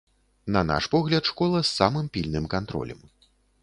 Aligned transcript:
На 0.55 0.63
наш 0.69 0.87
погляд, 0.95 1.29
школа 1.33 1.63
з 1.63 1.69
самым 1.79 2.05
пільным 2.19 2.53
кантролем. 2.59 3.09